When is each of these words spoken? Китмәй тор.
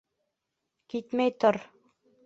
Китмәй 0.95 1.37
тор. 1.45 1.65